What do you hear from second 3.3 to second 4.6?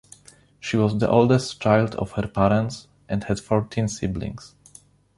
fourteen siblings.